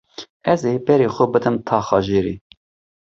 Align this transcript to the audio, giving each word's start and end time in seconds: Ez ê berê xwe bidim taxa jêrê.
Ez 0.53 0.61
ê 0.71 0.73
berê 0.85 1.07
xwe 1.15 1.25
bidim 1.33 1.55
taxa 1.67 1.99
jêrê. 2.07 2.35